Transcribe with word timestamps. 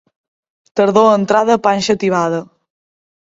Tardor 0.77 1.09
entrada, 1.17 1.59
panxa 1.67 1.99
tibada. 2.01 2.41